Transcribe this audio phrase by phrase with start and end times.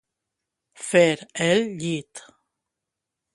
[0.85, 1.03] Fer
[1.49, 2.25] el llit.